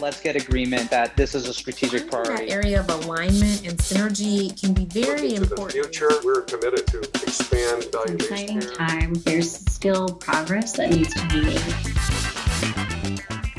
[0.00, 2.46] let's get agreement that this is a strategic priority.
[2.46, 5.70] That area of alignment and synergy can be very Looking important.
[5.70, 9.14] To the future, we're committed to expand value Exciting time.
[9.14, 11.60] There's still progress that needs to be made.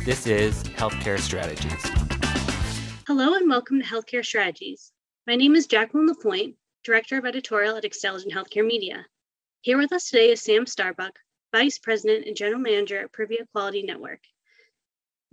[0.04, 1.83] This is Healthcare Strategies.
[3.05, 4.92] Hello and welcome to Healthcare Strategies.
[5.28, 9.05] My name is Jacqueline Lapointe, Director of Editorial at Xtelligent Healthcare Media.
[9.62, 11.19] Here with us today is Sam Starbuck,
[11.51, 14.21] Vice President and General Manager at Privia Quality Network.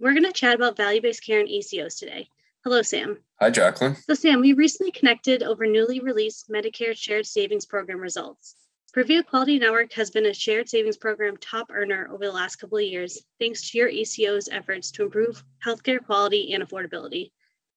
[0.01, 2.29] We're going to chat about value based care and ACOs today.
[2.63, 3.18] Hello, Sam.
[3.41, 3.96] Hi, Jacqueline.
[3.96, 8.55] So, Sam, we recently connected over newly released Medicare Shared Savings Program results.
[8.95, 12.79] Privia Quality Network has been a shared savings program top earner over the last couple
[12.79, 17.33] of years, thanks to your ACO's efforts to improve healthcare quality and affordability.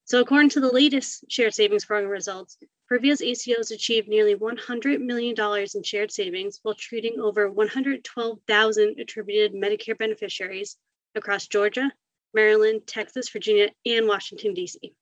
[0.05, 2.55] So, according to the latest shared savings program results,
[2.87, 5.35] Privia's ACOs achieved nearly $100 million
[5.73, 10.77] in shared savings while treating over 112,000 attributed Medicare beneficiaries
[11.15, 11.91] across Georgia,
[12.33, 14.93] Maryland, Texas, Virginia, and Washington, D.C.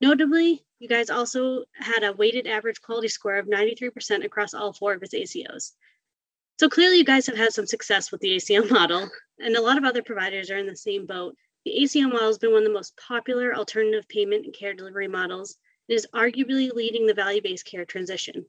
[0.00, 4.94] Notably, you guys also had a weighted average quality score of 93% across all four
[4.94, 5.72] of its ACOs.
[6.58, 9.78] So clearly, you guys have had some success with the ACO model, and a lot
[9.78, 11.36] of other providers are in the same boat.
[11.64, 15.08] The ACO model has been one of the most popular alternative payment and care delivery
[15.08, 15.56] models
[15.88, 18.44] and is arguably leading the value based care transition.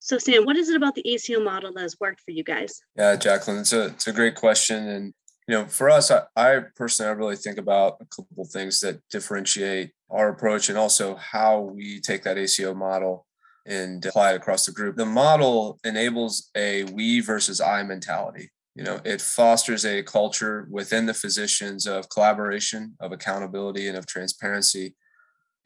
[0.00, 2.80] So, Sam, what is it about the ACO model that has worked for you guys?
[2.96, 4.88] Yeah, Jacqueline, it's a, it's a great question.
[4.88, 5.14] And
[5.48, 9.00] you know, for us, I, I personally, I really think about a couple things that
[9.10, 13.26] differentiate our approach and also how we take that ACO model
[13.66, 14.96] and apply it across the group.
[14.96, 18.50] The model enables a we versus I mentality.
[18.74, 24.06] You know, it fosters a culture within the physicians of collaboration, of accountability, and of
[24.06, 24.94] transparency.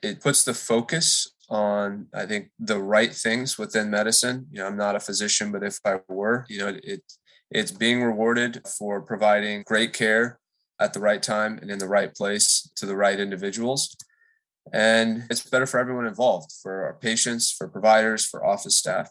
[0.03, 4.47] It puts the focus on, I think, the right things within medicine.
[4.51, 7.03] You know, I'm not a physician, but if I were, you know, it
[7.55, 10.41] it's being rewarded for providing great care
[10.81, 13.97] at the right time and in the right place to the right individuals.
[14.73, 19.09] And it's better for everyone involved, for our patients, for providers, for office staff.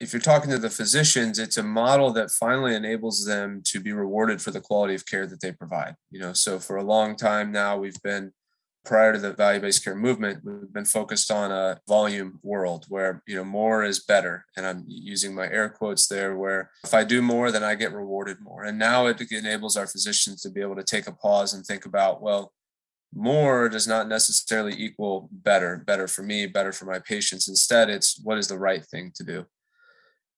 [0.00, 3.92] If you're talking to the physicians, it's a model that finally enables them to be
[3.92, 5.94] rewarded for the quality of care that they provide.
[6.10, 8.32] You know, so for a long time now, we've been
[8.84, 13.36] prior to the value-based care movement, we've been focused on a volume world where you
[13.36, 16.36] know more is better, and I'm using my air quotes there.
[16.36, 18.64] Where if I do more, then I get rewarded more.
[18.64, 21.86] And now it enables our physicians to be able to take a pause and think
[21.86, 22.52] about, well,
[23.14, 27.48] more does not necessarily equal better, better for me, better for my patients.
[27.48, 29.46] Instead, it's what is the right thing to do.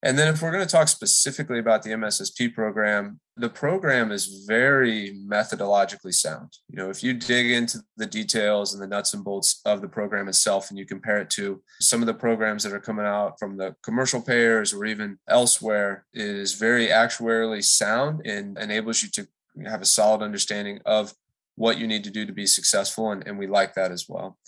[0.03, 4.45] And then, if we're going to talk specifically about the MSSP program, the program is
[4.49, 6.49] very methodologically sound.
[6.69, 9.89] You know, if you dig into the details and the nuts and bolts of the
[9.89, 13.39] program itself and you compare it to some of the programs that are coming out
[13.39, 19.11] from the commercial payers or even elsewhere, it is very actuarially sound and enables you
[19.11, 19.29] to
[19.67, 21.13] have a solid understanding of
[21.57, 23.11] what you need to do to be successful.
[23.11, 24.39] And, and we like that as well.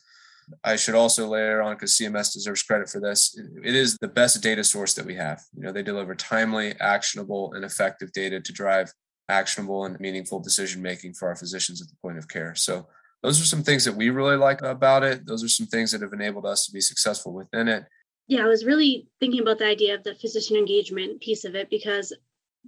[0.65, 3.39] I should also layer on because CMS deserves credit for this.
[3.65, 5.43] It is the best data source that we have.
[5.57, 8.93] You know, they deliver timely, actionable, and effective data to drive
[9.29, 12.55] actionable and meaningful decision making for our physicians at the point of care.
[12.55, 12.87] So
[13.23, 15.27] those are some things that we really like about it.
[15.27, 17.85] Those are some things that have enabled us to be successful within it.
[18.29, 21.71] Yeah, I was really thinking about the idea of the physician engagement piece of it
[21.71, 22.13] because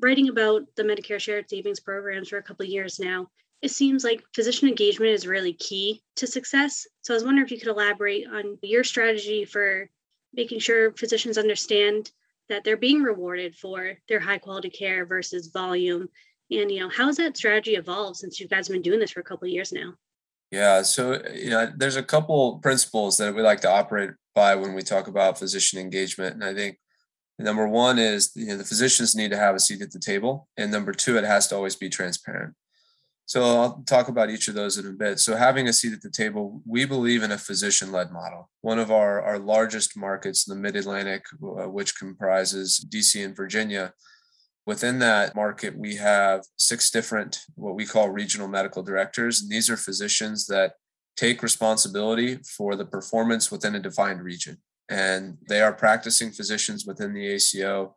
[0.01, 3.29] writing about the Medicare shared savings programs for a couple of years now,
[3.65, 6.87] it seems like physician engagement is really key to success.
[7.01, 9.89] So I was wondering if you could elaborate on your strategy for
[10.35, 12.11] making sure physicians understand
[12.51, 16.11] that they're being rewarded for their high quality care versus volume.
[16.51, 19.13] And you know, how has that strategy evolved since you guys have been doing this
[19.13, 19.95] for a couple of years now?
[20.51, 24.75] Yeah, so you know, there's a couple principles that we like to operate by when
[24.75, 26.79] we talk about physician engagement, and I think
[27.39, 30.49] number one is you know the physicians need to have a seat at the table,
[30.59, 32.55] and number two, it has to always be transparent.
[33.27, 35.19] So I'll talk about each of those in a bit.
[35.19, 38.51] So having a seat at the table, we believe in a physician-led model.
[38.61, 43.95] One of our, our largest markets in the Mid-Atlantic, uh, which comprises DC and Virginia,
[44.67, 49.41] within that market, we have six different what we call regional medical directors.
[49.41, 50.75] And these are physicians that
[51.17, 54.59] take responsibility for the performance within a defined region.
[54.91, 57.95] And they are practicing physicians within the ACO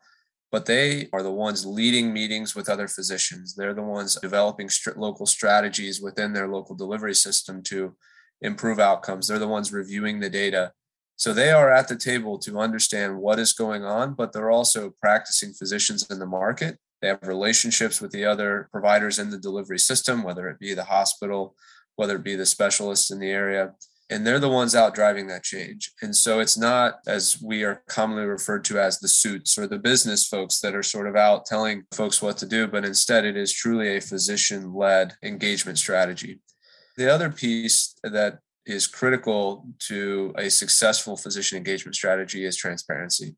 [0.51, 3.55] but they are the ones leading meetings with other physicians.
[3.55, 7.95] They're the ones developing st- local strategies within their local delivery system to
[8.41, 9.27] improve outcomes.
[9.27, 10.71] They're the ones reviewing the data.
[11.15, 14.93] So they are at the table to understand what is going on, but they're also
[15.01, 16.77] practicing physicians in the market.
[17.01, 20.83] They have relationships with the other providers in the delivery system, whether it be the
[20.83, 21.55] hospital,
[21.95, 23.73] whether it be the specialists in the area
[24.09, 25.91] and they're the ones out driving that change.
[26.01, 29.79] And so it's not as we are commonly referred to as the suits or the
[29.79, 33.35] business folks that are sort of out telling folks what to do, but instead it
[33.35, 36.39] is truly a physician led engagement strategy.
[36.95, 43.35] The other piece that is critical to a successful physician engagement strategy is transparency.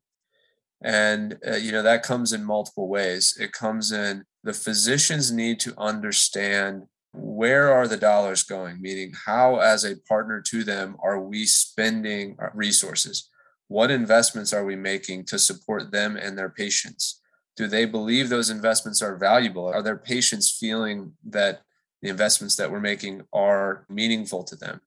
[0.82, 3.36] And, uh, you know, that comes in multiple ways.
[3.38, 9.58] It comes in the physicians need to understand where are the dollars going, meaning how,
[9.58, 13.28] as a partner to them, are we spending resources?
[13.68, 17.20] What investments are we making to support them and their patients?
[17.56, 19.66] Do they believe those investments are valuable?
[19.66, 21.62] Are their patients feeling that
[22.00, 24.80] the investments that we're making are meaningful to them?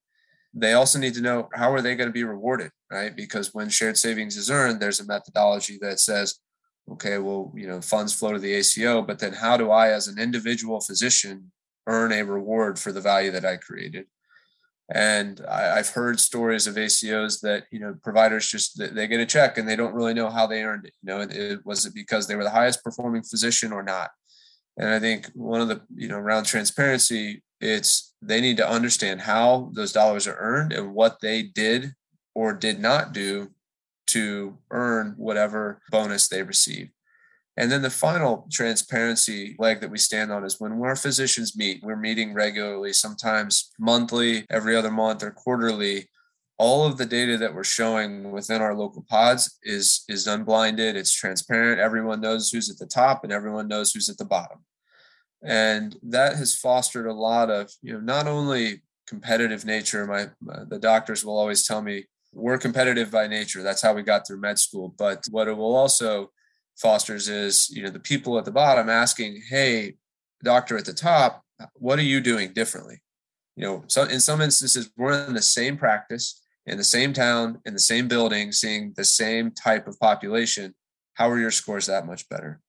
[0.53, 3.15] They also need to know how are they going to be rewarded, right?
[3.15, 6.39] Because when shared savings is earned, there's a methodology that says,
[6.91, 10.07] okay, well, you know, funds flow to the ACO, but then how do I, as
[10.07, 11.51] an individual physician,
[11.87, 14.05] earn a reward for the value that I created?
[14.93, 19.25] And I, have heard stories of ACOs that you know providers just they get a
[19.25, 20.93] check and they don't really know how they earned it.
[21.01, 24.11] You know, it, it, was it because they were the highest performing physician or not?
[24.77, 29.21] And I think one of the you know around transparency, it's they need to understand
[29.21, 31.93] how those dollars are earned and what they did
[32.35, 33.51] or did not do
[34.07, 36.91] to earn whatever bonus they received.
[37.55, 41.83] And then the final transparency leg that we stand on is when our physicians meet,
[41.83, 46.09] we're meeting regularly, sometimes monthly, every other month, or quarterly.
[46.57, 51.13] All of the data that we're showing within our local pods is, is unblinded, it's
[51.13, 51.79] transparent.
[51.79, 54.59] Everyone knows who's at the top and everyone knows who's at the bottom.
[55.43, 60.05] And that has fostered a lot of, you know, not only competitive nature.
[60.07, 63.61] My, my the doctors will always tell me we're competitive by nature.
[63.61, 64.93] That's how we got through med school.
[64.97, 66.31] But what it will also
[66.77, 69.95] fosters is you know the people at the bottom asking hey
[70.43, 71.43] doctor at the top
[71.75, 73.01] what are you doing differently?
[73.55, 77.59] You know so in some instances we're in the same practice in the same town
[77.65, 80.73] in the same building seeing the same type of population.
[81.15, 82.59] How are your scores that much better?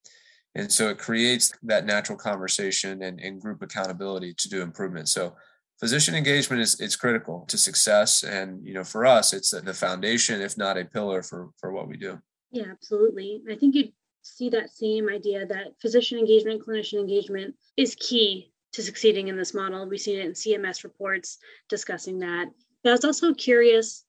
[0.55, 5.09] And so it creates that natural conversation and, and group accountability to do improvement.
[5.09, 5.35] So
[5.81, 8.23] physician engagement is it's critical to success.
[8.23, 11.89] And you know for us it's the foundation if not a pillar for for what
[11.89, 12.21] we do
[12.55, 13.43] yeah, absolutely.
[13.51, 13.89] I think you
[14.23, 19.55] see that same idea that physician engagement, clinician engagement is key to succeeding in this
[19.55, 19.87] model.
[19.89, 22.47] We've seen it in CMS reports discussing that.
[22.83, 24.05] But I was also curious.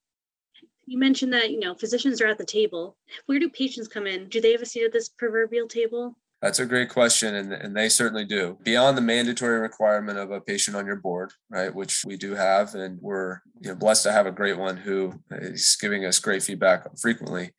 [0.85, 2.97] You mentioned that you know physicians are at the table.
[3.25, 4.29] Where do patients come in?
[4.29, 6.15] Do they have a seat at this proverbial table?
[6.41, 8.59] That's a great question, and, and they certainly do.
[8.61, 12.75] Beyond the mandatory requirement of a patient on your board, right, which we do have,
[12.75, 16.43] and we're you know, blessed to have a great one who is giving us great
[16.43, 17.51] feedback frequently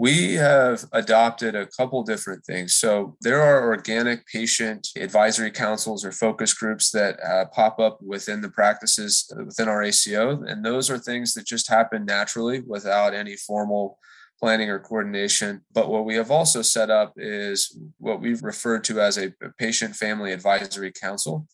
[0.00, 2.72] we have adopted a couple different things.
[2.72, 8.40] So there are organic patient advisory councils or focus groups that uh, pop up within
[8.40, 10.42] the practices within our ACO.
[10.44, 13.98] And those are things that just happen naturally without any formal
[14.38, 15.60] planning or coordination.
[15.70, 19.96] But what we have also set up is what we've referred to as a patient
[19.96, 21.46] family advisory council.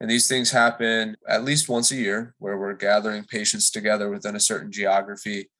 [0.00, 4.34] And these things happen at least once a year where we're gathering patients together within
[4.34, 5.50] a certain geography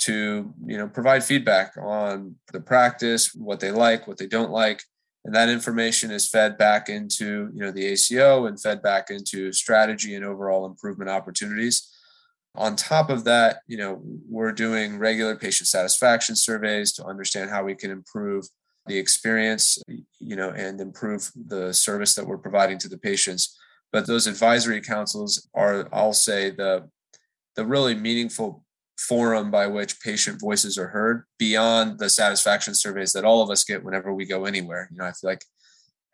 [0.00, 4.82] to you know provide feedback on the practice what they like what they don't like.
[5.24, 9.52] And that information is fed back into you know the ACO and fed back into
[9.52, 11.88] strategy and overall improvement opportunities.
[12.54, 17.62] On top of that you know we're doing regular patient satisfaction surveys to understand how
[17.62, 18.46] we can improve
[18.86, 19.78] the experience
[20.18, 23.56] you know and improve the service that we're providing to the patients.
[23.92, 26.88] But those advisory councils are i'll say the
[27.54, 28.61] the really meaningful
[28.98, 33.64] forum by which patient voices are heard beyond the satisfaction surveys that all of us
[33.64, 34.88] get whenever we go anywhere.
[34.90, 35.44] You know, I feel like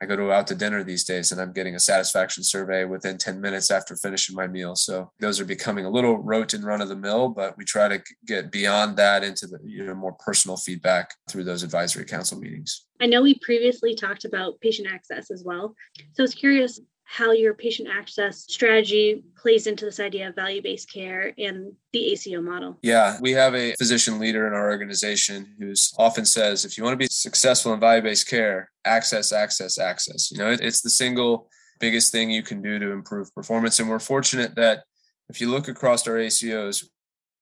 [0.01, 3.19] I go to out to dinner these days and I'm getting a satisfaction survey within
[3.19, 4.77] 10 minutes after finishing my meal.
[4.77, 7.89] So those are becoming a little rote and run of the mill, but we try
[7.89, 12.39] to get beyond that into the you know more personal feedback through those advisory council
[12.39, 12.87] meetings.
[13.01, 15.75] I know we previously talked about patient access as well.
[16.13, 16.81] So I was curious
[17.11, 22.13] how your patient access strategy plays into this idea of value based care and the
[22.13, 22.79] ACO model.
[22.83, 26.93] Yeah, we have a physician leader in our organization who's often says if you want
[26.93, 30.31] to be successful in value based care, access, access, access.
[30.31, 31.49] You know, it's the single
[31.81, 33.81] biggest thing you can do to improve performance.
[33.81, 34.85] And we're fortunate that
[35.31, 36.85] if you look across our ACOs,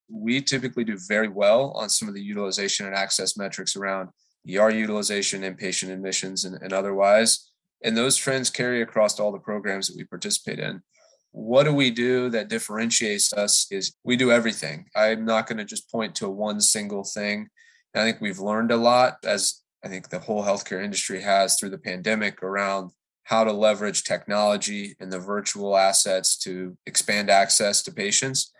[0.08, 4.10] we typically do very well on some of the utilization and access metrics around
[4.48, 7.50] ER utilization, inpatient admissions, and, and otherwise
[7.86, 10.82] and those trends carry across all the programs that we participate in.
[11.30, 14.86] What do we do that differentiates us is we do everything.
[14.96, 17.48] I'm not going to just point to one single thing.
[17.94, 21.70] I think we've learned a lot as I think the whole healthcare industry has through
[21.70, 22.90] the pandemic around
[23.22, 28.52] how to leverage technology and the virtual assets to expand access to patients.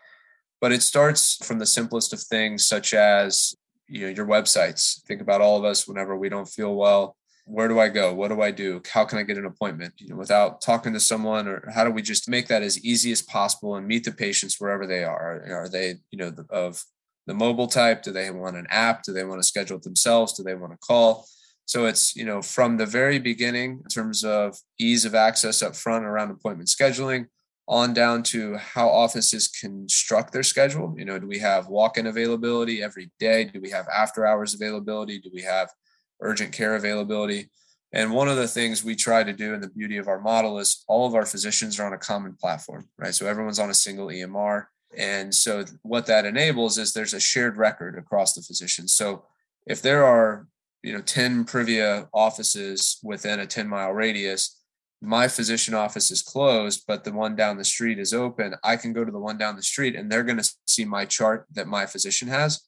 [0.60, 3.56] But it starts from the simplest of things, such as
[3.88, 5.02] you know your websites.
[5.02, 7.16] Think about all of us whenever we don't feel well
[7.46, 8.12] where do I go?
[8.12, 8.82] What do I do?
[8.92, 9.94] How can I get an appointment?
[9.98, 13.12] You know, without talking to someone, or how do we just make that as easy
[13.12, 15.44] as possible and meet the patients wherever they are?
[15.48, 16.82] Are they, you know, of
[17.26, 18.02] the mobile type?
[18.02, 19.04] Do they want an app?
[19.04, 20.32] Do they want to schedule it themselves?
[20.32, 21.26] Do they want to call?
[21.66, 25.76] So it's, you know, from the very beginning in terms of ease of access up
[25.76, 27.26] front around appointment scheduling
[27.68, 30.94] on down to how offices construct their schedule.
[30.96, 33.44] You know, do we have walk-in availability every day?
[33.44, 35.18] Do we have after hours availability?
[35.18, 35.68] Do we have
[36.20, 37.50] urgent care availability?
[37.92, 40.58] And one of the things we try to do in the beauty of our model
[40.58, 43.14] is all of our physicians are on a common platform, right?
[43.14, 44.66] So everyone's on a single EMR.
[44.96, 48.94] And so what that enables is there's a shared record across the physicians.
[48.94, 49.24] So
[49.66, 50.46] if there are,
[50.82, 54.62] you know, 10 Privia offices within a 10 mile radius,
[55.02, 58.54] my physician office is closed, but the one down the street is open.
[58.64, 61.04] I can go to the one down the street and they're going to see my
[61.04, 62.62] chart that my physician has.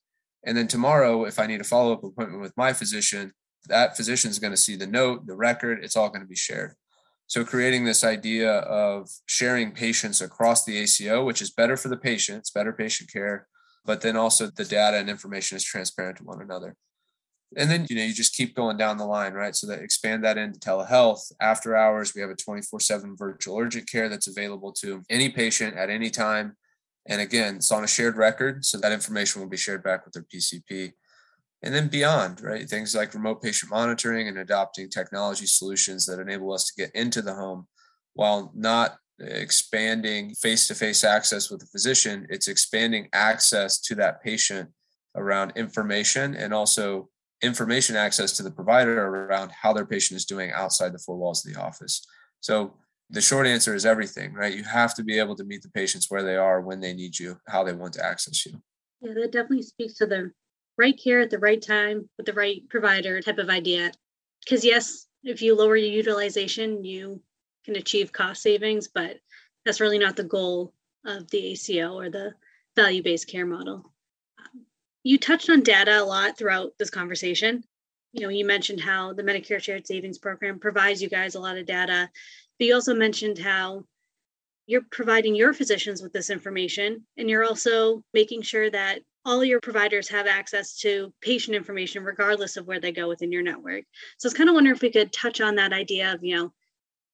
[0.44, 3.32] And then tomorrow, if I need a follow up appointment with my physician,
[3.68, 6.36] that physician is going to see the note, the record, it's all going to be
[6.36, 6.74] shared.
[7.26, 11.96] So creating this idea of sharing patients across the ACO, which is better for the
[11.96, 13.46] patient, it's better patient care,
[13.84, 16.74] but then also the data and information is transparent to one another.
[17.56, 19.54] And then, you know, you just keep going down the line, right?
[19.54, 21.32] So that expand that into telehealth.
[21.40, 25.76] After hours, we have a 24 7 virtual urgent care that's available to any patient
[25.76, 26.56] at any time.
[27.08, 28.64] And again, it's on a shared record.
[28.64, 30.92] So that information will be shared back with their PCP
[31.62, 32.68] and then beyond, right?
[32.68, 37.22] Things like remote patient monitoring and adopting technology solutions that enable us to get into
[37.22, 37.66] the home
[38.14, 44.22] while not expanding face to face access with the physician, it's expanding access to that
[44.22, 44.70] patient
[45.16, 47.08] around information and also
[47.42, 51.44] information access to the provider around how their patient is doing outside the four walls
[51.44, 52.06] of the office.
[52.40, 52.74] So
[53.10, 54.54] the short answer is everything, right?
[54.54, 57.18] You have to be able to meet the patients where they are, when they need
[57.18, 58.60] you, how they want to access you.
[59.00, 60.32] Yeah, that definitely speaks to the
[60.76, 63.92] right care at the right time with the right provider type of idea.
[64.44, 67.20] Because, yes, if you lower your utilization, you
[67.64, 69.18] can achieve cost savings, but
[69.64, 70.74] that's really not the goal
[71.04, 72.32] of the ACO or the
[72.76, 73.92] value based care model.
[75.02, 77.64] You touched on data a lot throughout this conversation.
[78.12, 81.56] You know, you mentioned how the Medicare Shared Savings Program provides you guys a lot
[81.56, 82.10] of data,
[82.58, 83.84] but you also mentioned how
[84.66, 89.60] you're providing your physicians with this information and you're also making sure that all your
[89.60, 93.84] providers have access to patient information regardless of where they go within your network.
[94.18, 96.36] So I was kind of wondering if we could touch on that idea of, you
[96.36, 96.52] know,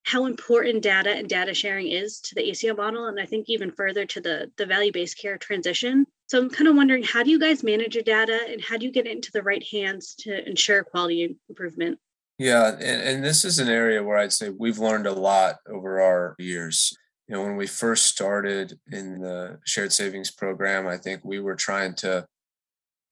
[0.05, 3.71] how important data and data sharing is to the ACO model, and I think even
[3.71, 6.07] further to the, the value-based care transition.
[6.27, 8.85] So I'm kind of wondering, how do you guys manage your data and how do
[8.85, 11.99] you get it into the right hands to ensure quality improvement?
[12.39, 16.01] Yeah, and, and this is an area where I'd say we've learned a lot over
[16.01, 16.97] our years.
[17.29, 21.55] You know, when we first started in the shared savings program, I think we were
[21.55, 22.27] trying to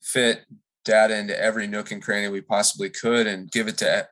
[0.03, 0.45] fit
[0.85, 4.05] data into every nook and cranny we possibly could and give it to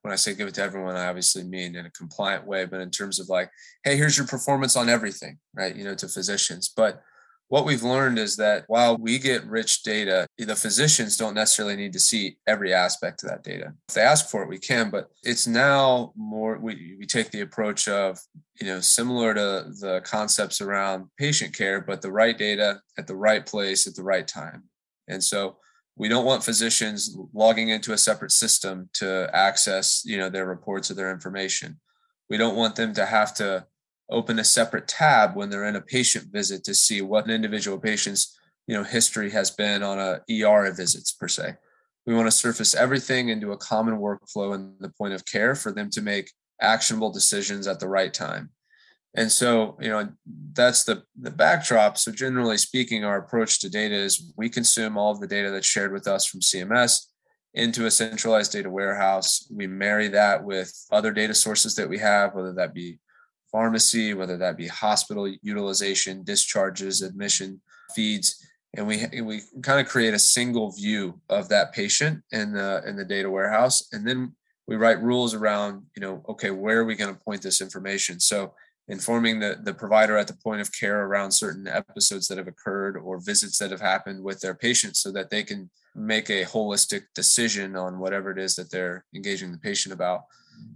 [0.00, 2.80] when i say give it to everyone i obviously mean in a compliant way but
[2.80, 3.50] in terms of like
[3.84, 6.72] hey here's your performance on everything right you know to physicians.
[6.74, 7.02] But
[7.48, 11.94] what we've learned is that while we get rich data, the physicians don't necessarily need
[11.94, 13.72] to see every aspect of that data.
[13.88, 17.40] If they ask for it, we can, but it's now more, we, we take the
[17.40, 18.18] approach of,
[18.60, 23.16] you know, similar to the concepts around patient care, but the right data at the
[23.16, 24.64] right place at the right time.
[25.08, 25.56] And so
[25.96, 30.90] we don't want physicians logging into a separate system to access, you know, their reports
[30.90, 31.80] or their information.
[32.28, 33.66] We don't want them to have to
[34.10, 37.78] open a separate tab when they're in a patient visit to see what an individual
[37.78, 41.54] patient's you know history has been on a ER visits per se.
[42.06, 45.72] We want to surface everything into a common workflow in the point of care for
[45.72, 48.50] them to make actionable decisions at the right time.
[49.14, 50.08] And so, you know,
[50.52, 51.98] that's the the backdrop.
[51.98, 55.66] So generally speaking, our approach to data is we consume all of the data that's
[55.66, 57.06] shared with us from CMS
[57.54, 59.50] into a centralized data warehouse.
[59.50, 62.98] We marry that with other data sources that we have, whether that be
[63.50, 67.60] pharmacy, whether that be hospital utilization, discharges, admission
[67.94, 68.44] feeds,
[68.76, 72.96] and we we kind of create a single view of that patient in the in
[72.96, 74.34] the data warehouse, and then
[74.66, 78.20] we write rules around you know okay where are we going to point this information?
[78.20, 78.54] So
[78.88, 82.96] informing the, the provider at the point of care around certain episodes that have occurred
[82.96, 87.02] or visits that have happened with their patients so that they can make a holistic
[87.14, 90.22] decision on whatever it is that they're engaging the patient about.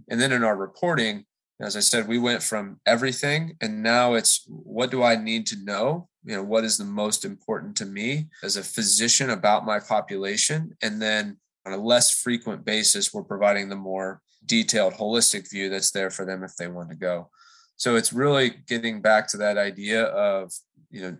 [0.09, 1.25] And then in our reporting
[1.63, 5.63] as I said, we went from everything and now it's what do I need to
[5.63, 6.07] know?
[6.23, 10.75] You know, what is the most important to me as a physician about my population?
[10.81, 15.91] And then on a less frequent basis, we're providing the more detailed, holistic view that's
[15.91, 17.29] there for them if they want to go.
[17.75, 20.51] So it's really getting back to that idea of,
[20.89, 21.17] you know,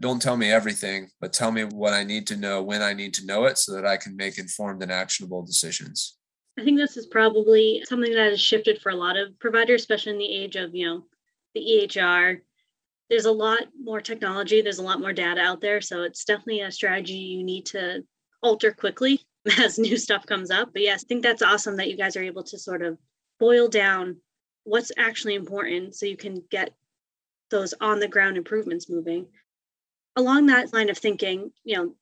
[0.00, 3.14] don't tell me everything, but tell me what I need to know when I need
[3.14, 6.16] to know it so that I can make informed and actionable decisions.
[6.58, 10.12] I think this is probably something that has shifted for a lot of providers, especially
[10.12, 11.04] in the age of, you know,
[11.54, 12.40] the EHR.
[13.08, 15.80] There's a lot more technology, there's a lot more data out there.
[15.80, 18.04] So it's definitely a strategy you need to
[18.42, 19.20] alter quickly
[19.58, 20.70] as new stuff comes up.
[20.72, 22.98] But yes, I think that's awesome that you guys are able to sort of
[23.40, 24.16] boil down
[24.64, 26.70] what's actually important so you can get
[27.50, 29.26] those on the ground improvements moving.
[30.16, 31.94] Along that line of thinking, you know,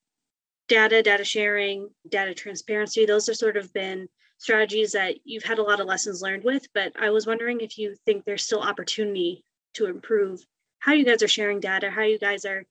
[0.69, 4.09] data, data sharing, data transparency, those have sort of been
[4.41, 7.77] strategies that you've had a lot of lessons learned with, but I was wondering if
[7.77, 9.45] you think there's still opportunity
[9.75, 10.45] to improve
[10.79, 12.65] how you guys are sharing data, how you guys are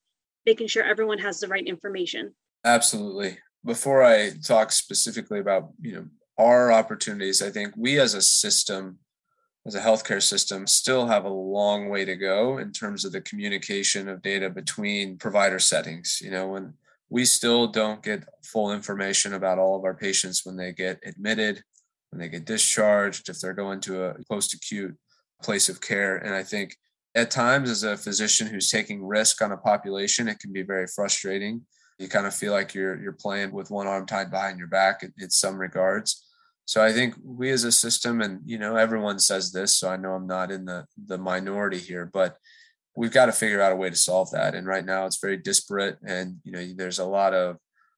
[0.48, 2.34] making sure everyone has the right information.
[2.66, 3.38] Absolutely.
[3.64, 6.06] Before I talk specifically about, you know,
[6.40, 8.98] our opportunities, I think we as a system,
[9.68, 13.22] as a healthcare system, still have a long way to go in terms of the
[13.22, 16.20] communication of data between provider settings.
[16.20, 16.74] You know, when
[17.10, 21.64] we still don't get full information about all of our patients when they get admitted,
[22.12, 24.96] when they get discharged, if they're going to a post acute
[25.42, 26.18] place of care.
[26.18, 26.76] And I think
[27.16, 30.86] at times, as a physician who's taking risk on a population, it can be very
[30.88, 31.66] frustrating.
[31.98, 35.04] You kind of feel like you're you're playing with one arm tied behind your back
[35.04, 36.26] in, in some regards.
[36.66, 39.98] So I think we as a system, and you know, everyone says this, so I
[39.98, 42.38] know I'm not in the the minority here, but
[43.00, 44.54] we've got to figure out a way to solve that.
[44.54, 45.98] And right now it's very disparate.
[46.06, 47.56] And, you know, there's a lot of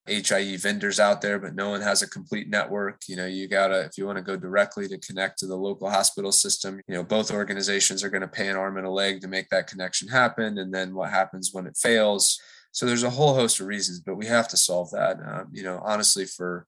[0.07, 3.01] HIE vendors out there, but no one has a complete network.
[3.07, 5.89] You know, you gotta, if you want to go directly to connect to the local
[5.89, 9.21] hospital system, you know, both organizations are going to pay an arm and a leg
[9.21, 10.59] to make that connection happen.
[10.59, 12.39] And then what happens when it fails?
[12.71, 15.17] So there's a whole host of reasons, but we have to solve that.
[15.25, 16.67] Um, you know, honestly, for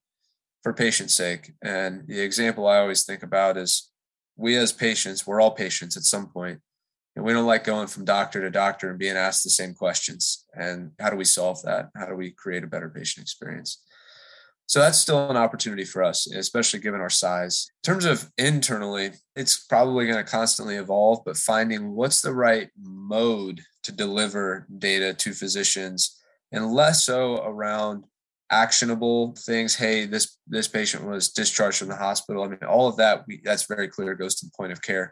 [0.63, 1.51] for patient's sake.
[1.61, 3.91] And the example I always think about is
[4.37, 6.61] we as patients, we're all patients at some point
[7.15, 10.46] and we don't like going from doctor to doctor and being asked the same questions.
[10.53, 11.89] And how do we solve that?
[11.96, 13.82] How do we create a better patient experience?
[14.65, 17.67] So that's still an opportunity for us, especially given our size.
[17.84, 22.70] In terms of internally, it's probably going to constantly evolve, but finding what's the right
[22.82, 26.20] mode to deliver data to physicians
[26.51, 28.06] and less so around
[28.52, 32.97] actionable things hey this this patient was discharged from the hospital i mean all of
[32.97, 35.12] that we, that's very clear goes to the point of care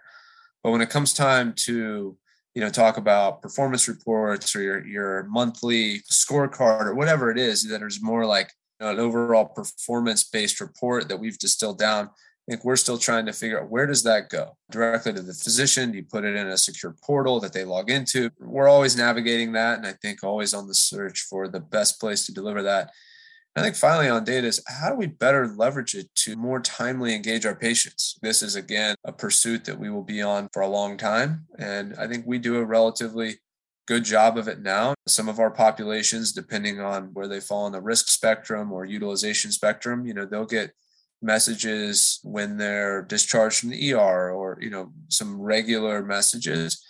[0.64, 2.18] but when it comes time to
[2.54, 7.68] you know talk about performance reports or your your monthly scorecard or whatever it is
[7.68, 12.10] that is more like you know, an overall performance based report that we've distilled down
[12.48, 15.34] I think we're still trying to figure out where does that go directly to the
[15.34, 15.92] physician?
[15.92, 18.32] Do you put it in a secure portal that they log into?
[18.40, 22.26] We're always navigating that, and I think always on the search for the best place
[22.26, 22.92] to deliver that.
[23.56, 27.14] I think finally on data is how do we better leverage it to more timely
[27.14, 28.18] engage our patients?
[28.22, 31.46] This is again a pursuit that we will be on for a long time.
[31.60, 33.40] And I think we do a relatively
[33.88, 34.94] good job of it now.
[35.06, 39.52] Some of our populations, depending on where they fall on the risk spectrum or utilization
[39.52, 40.72] spectrum, you know, they'll get
[41.22, 46.82] messages when they're discharged from the ER or, you know, some regular messages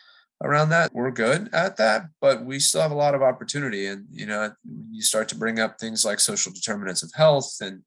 [0.44, 0.92] around that.
[0.94, 3.88] We're good at that, but we still have a lot of opportunity.
[3.88, 4.52] And, you know,
[4.92, 7.84] you start to bring up things like social determinants of health, and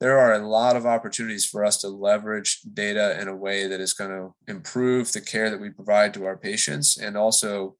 [0.00, 3.80] there are a lot of opportunities for us to leverage data in a way that
[3.80, 7.76] is going to improve the care that we provide to our patients and also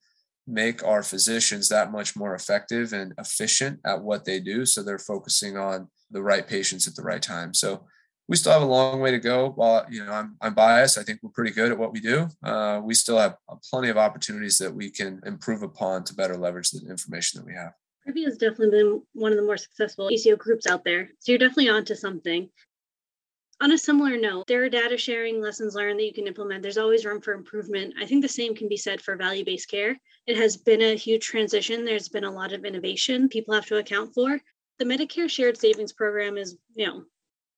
[0.46, 4.64] make our physicians that much more effective and efficient at what they do.
[4.64, 7.52] So they're focusing on the right patients at the right time.
[7.52, 7.84] So
[8.28, 9.50] we still have a long way to go.
[9.50, 12.28] While you know I'm, I'm biased, I think we're pretty good at what we do.
[12.42, 13.36] Uh, we still have
[13.70, 17.54] plenty of opportunities that we can improve upon to better leverage the information that we
[17.54, 17.72] have.
[18.06, 21.38] Privia has definitely been one of the more successful ACO groups out there, so you're
[21.38, 22.48] definitely onto something.
[23.60, 26.62] On a similar note, there are data sharing lessons learned that you can implement.
[26.62, 27.94] There's always room for improvement.
[28.00, 29.96] I think the same can be said for value based care.
[30.26, 31.84] It has been a huge transition.
[31.84, 34.40] There's been a lot of innovation people have to account for.
[34.78, 37.04] The Medicare Shared Savings Program is, you know,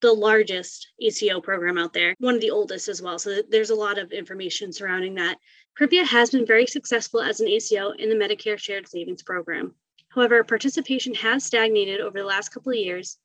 [0.03, 3.19] the largest ACO program out there, one of the oldest as well.
[3.19, 5.39] So there's a lot of information surrounding that.
[5.79, 9.75] Privia has been very successful as an ACO in the Medicare Shared Savings Program.
[10.11, 13.19] However, participation has stagnated over the last couple of years,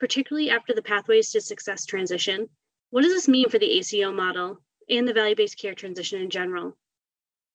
[0.00, 2.48] particularly after the Pathways to Success transition.
[2.90, 6.30] What does this mean for the ACO model and the value based care transition in
[6.30, 6.76] general?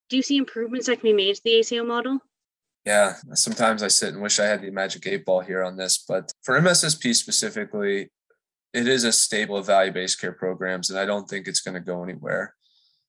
[0.10, 2.20] Do you see improvements that can be made to the ACO model?
[2.86, 5.98] Yeah, sometimes I sit and wish I had the magic eight ball here on this,
[5.98, 8.10] but for MSSP specifically,
[8.74, 11.80] it is a stable of value-based care programs, and I don't think it's going to
[11.80, 12.56] go anywhere.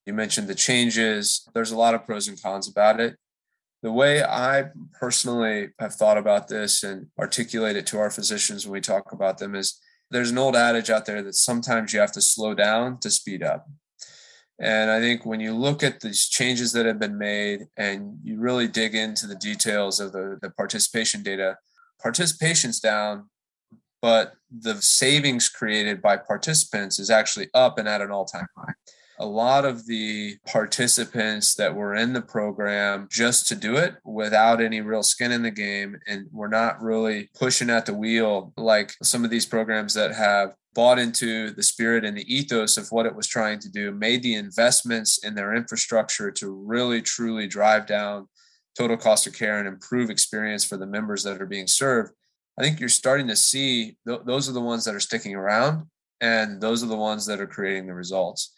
[0.05, 1.47] You mentioned the changes.
[1.53, 3.17] There's a lot of pros and cons about it.
[3.81, 4.65] The way I
[4.99, 9.37] personally have thought about this and articulate it to our physicians when we talk about
[9.37, 9.79] them is
[10.11, 13.43] there's an old adage out there that sometimes you have to slow down to speed
[13.43, 13.67] up.
[14.59, 18.39] And I think when you look at these changes that have been made and you
[18.39, 21.57] really dig into the details of the, the participation data,
[22.01, 23.29] participation's down,
[24.05, 28.73] but the savings created by participants is actually up and at an all time high.
[29.17, 34.61] A lot of the participants that were in the program just to do it without
[34.61, 38.93] any real skin in the game, and we're not really pushing at the wheel like
[39.01, 43.07] some of these programs that have bought into the spirit and the ethos of what
[43.07, 47.87] it was trying to do, made the investments in their infrastructure to really truly drive
[47.87, 48.27] down
[48.77, 52.11] total cost of care and improve experience for the members that are being served
[52.57, 55.87] I think you're starting to see th- those are the ones that are sticking around,
[56.21, 58.53] and those are the ones that are creating the results.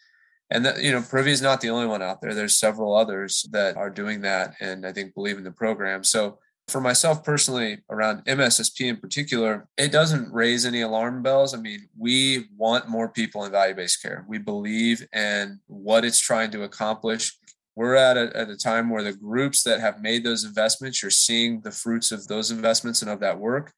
[0.50, 2.34] And that you know, Privia is not the only one out there.
[2.34, 6.04] There's several others that are doing that, and I think believe in the program.
[6.04, 11.54] So for myself personally, around MSSP in particular, it doesn't raise any alarm bells.
[11.54, 14.24] I mean, we want more people in value-based care.
[14.28, 17.38] We believe in what it's trying to accomplish
[17.78, 21.12] we're at a, at a time where the groups that have made those investments, you're
[21.12, 23.72] seeing the fruits of those investments and of that work.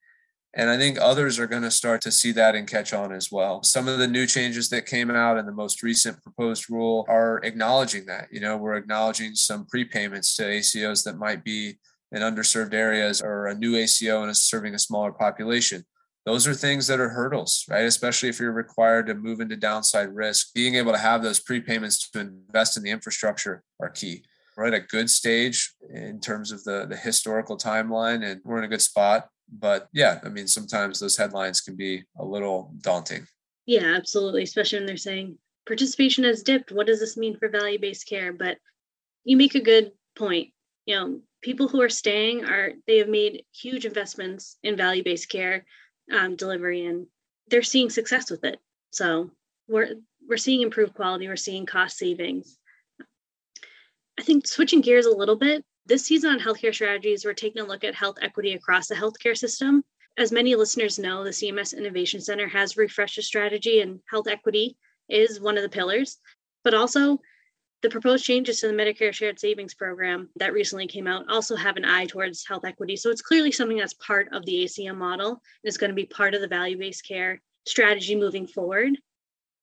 [0.55, 3.31] And I think others are going to start to see that and catch on as
[3.31, 3.63] well.
[3.63, 7.39] Some of the new changes that came out in the most recent proposed rule are
[7.45, 8.29] acknowledging that.
[8.33, 11.79] You know, we're acknowledging some prepayments to ACOs that might be
[12.11, 15.85] in underserved areas or a new ACO and is serving a smaller population.
[16.27, 17.85] Those are things that are hurdles, right?
[17.85, 20.53] Especially if you're required to move into downside risk.
[20.53, 24.25] Being able to have those prepayments to invest in the infrastructure are key.
[24.57, 28.65] We're at a good stage in terms of the, the historical timeline, and we're in
[28.65, 33.27] a good spot but yeah, I mean, sometimes those headlines can be a little daunting.
[33.67, 34.43] Yeah, absolutely.
[34.43, 36.73] Especially when they're saying participation has dipped.
[36.73, 38.33] What does this mean for value based care?
[38.33, 38.59] But
[39.25, 40.49] you make a good point.
[40.87, 45.29] You know, people who are staying are, they have made huge investments in value based
[45.29, 45.65] care
[46.13, 47.07] um, delivery and
[47.49, 48.59] they're seeing success with it.
[48.91, 49.31] So
[49.69, 49.95] we're,
[50.29, 52.59] we're seeing improved quality, we're seeing cost savings.
[54.19, 57.67] I think switching gears a little bit, this season on Healthcare Strategies, we're taking a
[57.67, 59.83] look at health equity across the healthcare system.
[60.19, 64.77] As many listeners know, the CMS Innovation Center has refreshed a strategy, and health equity
[65.09, 66.19] is one of the pillars.
[66.63, 67.19] But also,
[67.83, 71.77] the proposed changes to the Medicare Shared Savings Program that recently came out also have
[71.77, 72.97] an eye towards health equity.
[72.97, 76.05] So it's clearly something that's part of the ACO model and is going to be
[76.05, 78.99] part of the value based care strategy moving forward.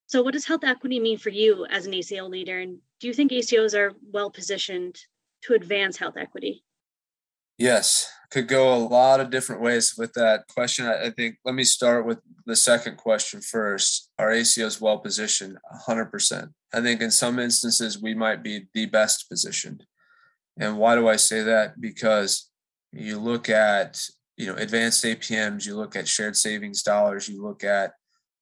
[0.08, 2.60] So, what does health equity mean for you as an ACO leader?
[2.60, 4.98] And do you think ACOs are well positioned
[5.44, 6.64] to advance health equity?
[7.58, 10.86] Yes, could go a lot of different ways with that question.
[10.86, 14.12] I, think let me start with the second question first.
[14.20, 15.58] Are ACOs well positioned?
[15.88, 16.50] 100%.
[16.74, 19.86] I think in some instances we might be the best positioned.
[20.60, 21.80] And why do I say that?
[21.80, 22.50] Because
[22.92, 24.02] you look at
[24.36, 27.94] you know advanced APMs, you look at shared savings dollars, you look at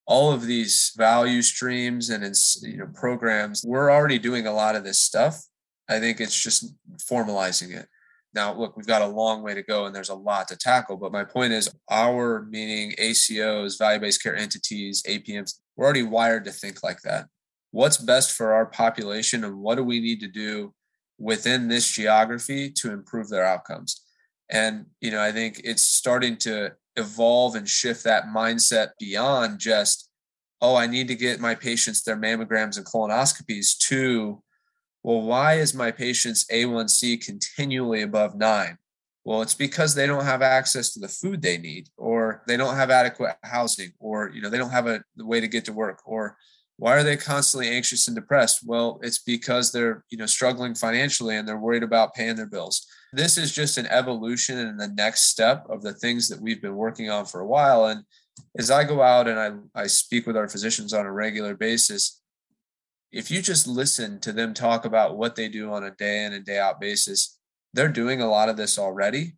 [0.07, 2.23] all of these value streams and
[2.61, 3.63] you know programs.
[3.65, 5.41] We're already doing a lot of this stuff
[5.87, 7.87] I think it's just formalizing it.
[8.33, 10.97] Now, look, we've got a long way to go and there's a lot to tackle.
[10.97, 16.43] But my point is, our meaning ACOs, value based care entities, APMs, we're already wired
[16.45, 17.27] to think like that.
[17.71, 20.73] What's best for our population and what do we need to do
[21.17, 24.01] within this geography to improve their outcomes?
[24.49, 30.09] And, you know, I think it's starting to evolve and shift that mindset beyond just,
[30.61, 34.41] oh, I need to get my patients their mammograms and colonoscopies to
[35.05, 38.79] well, why is my patient's A1C continually above nine?
[39.23, 42.75] Well, it's because they don't have access to the food they need, or they don't
[42.75, 46.01] have adequate housing, or you know they don't have a way to get to work,
[46.07, 46.37] or
[46.77, 48.61] why are they constantly anxious and depressed?
[48.65, 52.83] Well, it's because they're you know struggling financially and they're worried about paying their bills.
[53.13, 56.75] This is just an evolution and the next step of the things that we've been
[56.75, 57.85] working on for a while.
[57.85, 58.03] And
[58.57, 62.23] as I go out and I, I speak with our physicians on a regular basis,
[63.11, 66.33] if you just listen to them talk about what they do on a day in
[66.33, 67.37] and day out basis,
[67.73, 69.35] they're doing a lot of this already.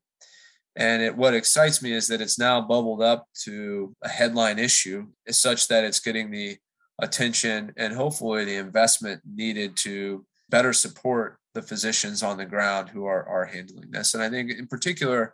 [0.75, 5.07] And it, what excites me is that it's now bubbled up to a headline issue,
[5.25, 6.57] is such that it's getting the
[7.01, 13.05] attention and hopefully the investment needed to better support the physicians on the ground who
[13.05, 14.13] are, are handling this.
[14.13, 15.33] And I think, in particular,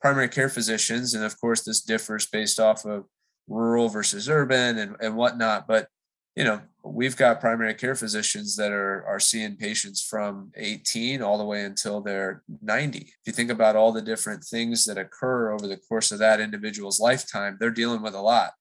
[0.00, 3.04] primary care physicians, and of course, this differs based off of
[3.48, 5.88] rural versus urban and, and whatnot, but
[6.36, 11.38] you know, we've got primary care physicians that are are seeing patients from 18 all
[11.38, 12.98] the way until they're 90.
[12.98, 16.38] If you think about all the different things that occur over the course of that
[16.38, 18.52] individual's lifetime, they're dealing with a lot.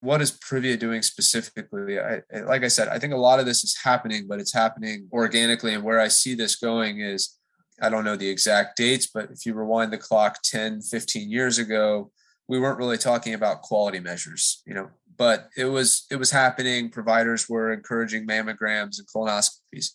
[0.00, 1.98] What is Privia doing specifically?
[1.98, 5.08] I, like I said, I think a lot of this is happening, but it's happening
[5.10, 5.72] organically.
[5.72, 7.38] And where I see this going is,
[7.80, 11.56] I don't know the exact dates, but if you rewind the clock 10, 15 years
[11.58, 12.12] ago,
[12.48, 14.62] we weren't really talking about quality measures.
[14.66, 16.90] You know, but it was it was happening.
[16.90, 19.90] Providers were encouraging mammograms and colonoscopies.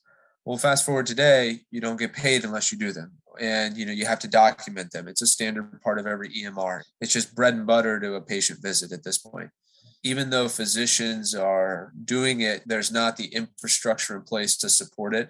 [0.45, 3.91] Well, fast forward today, you don't get paid unless you do them, and you know
[3.91, 7.53] you have to document them it's a standard part of every emr it's just bread
[7.53, 9.49] and butter to a patient visit at this point
[10.03, 15.29] even though physicians are doing it there's not the infrastructure in place to support it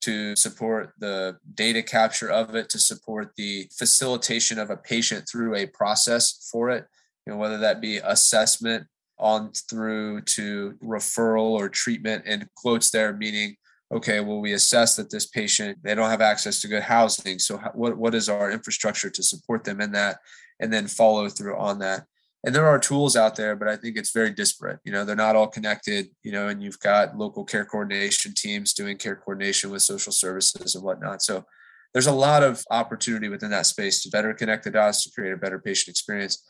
[0.00, 5.54] to support the data capture of it to support the facilitation of a patient through
[5.54, 6.86] a process for it
[7.26, 8.86] you know whether that be assessment
[9.18, 13.56] on through to referral or treatment and quotes there meaning
[13.92, 17.38] okay well we assess that this patient they don't have access to good housing.
[17.38, 20.18] So what, what is our infrastructure to support them in that?
[20.60, 22.04] And then follow through on that.
[22.44, 24.80] And there are tools out there but i think it's very disparate.
[24.84, 28.72] You know they're not all connected you know and you've got local care coordination teams
[28.72, 31.22] doing care coordination with social services and whatnot.
[31.22, 31.44] So
[31.92, 35.32] there's a lot of opportunity within that space to better connect the dots to create
[35.32, 36.44] a better patient experience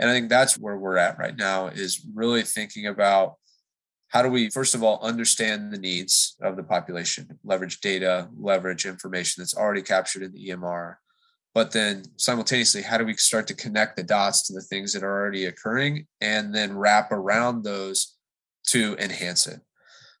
[0.00, 3.34] and i think that's where we're at right now is really thinking about
[4.08, 8.86] how do we first of all understand the needs of the population leverage data leverage
[8.86, 10.96] information that's already captured in the emr
[11.54, 15.04] but then simultaneously how do we start to connect the dots to the things that
[15.04, 18.16] are already occurring and then wrap around those
[18.66, 19.60] to enhance it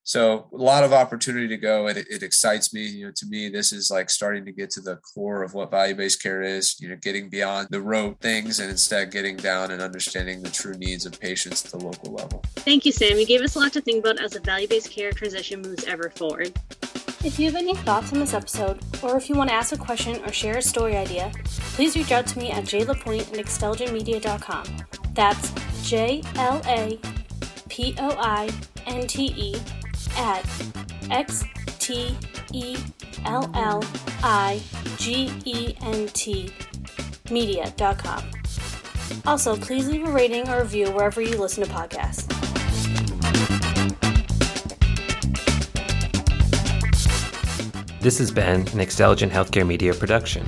[0.02, 3.26] so a lot of opportunity to go and it, it, excites me you know to
[3.26, 6.80] me this is like starting to get to the core of what value-based care is
[6.80, 10.74] you know getting beyond the rote things and instead getting down and understanding the true
[10.74, 12.42] needs of patients at the local level.
[12.56, 13.18] Thank you sam.
[13.18, 16.10] You gave us a lot to think about as the value-based care transition moves ever
[16.10, 16.58] forward.
[17.22, 19.76] If you have any thoughts on this episode, or if you want to ask a
[19.76, 21.30] question or share a story idea,
[21.74, 24.64] please reach out to me at jlapointe at xtelligentmedia.com.
[25.12, 25.52] That's
[25.86, 26.98] J L A
[27.68, 28.48] P O I
[28.86, 29.60] N T E
[30.16, 30.44] at
[31.10, 31.44] X
[31.78, 32.16] T
[32.52, 32.76] E
[33.24, 33.84] L L
[34.22, 34.60] I
[34.96, 36.50] G E N T
[37.30, 38.30] media.com.
[39.26, 42.26] Also, please leave a rating or review wherever you listen to podcasts.
[48.00, 50.46] This has been an Xtelligent Healthcare Media production.